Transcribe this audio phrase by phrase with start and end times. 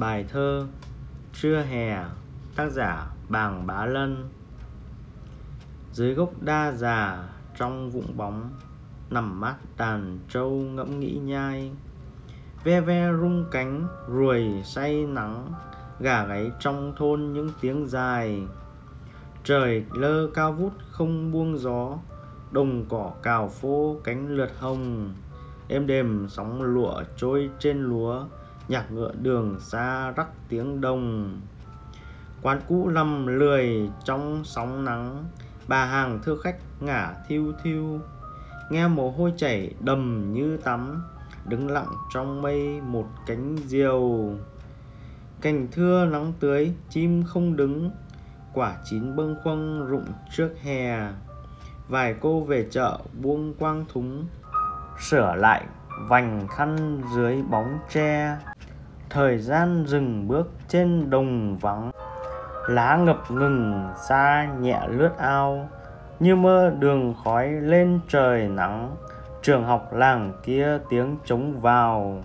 [0.00, 0.66] Bài thơ
[1.32, 2.04] Trưa hè,
[2.56, 4.28] Tác giả Bàng Bá Lân.
[5.92, 8.50] Dưới gốc đa già, Trong vụng bóng,
[9.10, 11.72] Nằm mát đàn trâu ngẫm nghĩ nhai.
[12.64, 15.52] Ve ve rung cánh, Ruồi say nắng,
[16.00, 18.42] Gà gáy trong thôn những tiếng dài.
[19.44, 21.98] Trời lơ cao vút không buông gió,
[22.50, 25.14] Đồng cỏ cào phô cánh lượt hồng.
[25.68, 28.24] Êm đềm sóng lụa trôi trên lúa
[28.68, 31.40] nhạc ngựa đường xa rắc tiếng đồng
[32.42, 35.24] quán cũ lầm lười trong sóng nắng.
[35.68, 38.00] Bà hàng thưa khách ngả thiêu thiêu.
[38.70, 41.02] Nghe mồ hôi chảy đầm như tắm.
[41.44, 44.30] Đứng lặng trong mây một cánh diều.
[45.40, 47.90] Cành thưa nắng tưới, chim không đứng.
[48.52, 51.12] Quả chín bâng khuâng rụng trước hè.
[51.88, 54.26] Vài cô về chợ buông quang thúng.
[55.00, 55.64] Sửa lại
[56.08, 58.36] vành khăn dưới bóng tre
[59.10, 61.90] thời gian dừng bước trên đồng vắng.
[62.68, 65.68] Lá ngập ngừng xa nhẹ lướt ao,
[66.20, 68.96] như mơ đường khói lên trời nắng.
[69.42, 72.14] Trường học làng kia tiếng trống vào.